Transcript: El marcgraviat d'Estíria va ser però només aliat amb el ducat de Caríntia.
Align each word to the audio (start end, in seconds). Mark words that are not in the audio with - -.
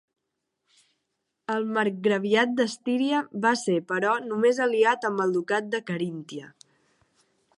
El 1.55 1.67
marcgraviat 1.75 2.55
d'Estíria 2.61 3.21
va 3.45 3.53
ser 3.65 3.77
però 3.93 4.15
només 4.31 4.63
aliat 4.67 5.07
amb 5.11 5.25
el 5.27 5.37
ducat 5.39 5.71
de 5.77 5.85
Caríntia. 5.93 6.53